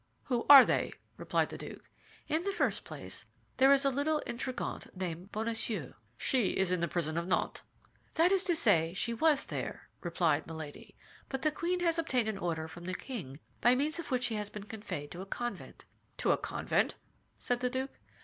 [0.23, 1.87] "Who are they?" replied the duke.
[2.27, 3.23] "In the first place,
[3.57, 7.61] there is a little intrigante named Bonacieux." "She is in the prison of Nantes."
[8.15, 10.95] "That is to say, she was there," replied Milady;
[11.29, 14.33] "but the queen has obtained an order from the king by means of which she
[14.37, 15.85] has been conveyed to a convent."
[16.17, 16.95] "To a convent?"
[17.37, 17.91] said the duke.